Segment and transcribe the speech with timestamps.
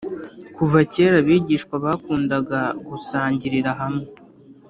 [0.55, 4.05] kuva kera abigishwa bakundaga gusangirira hamwe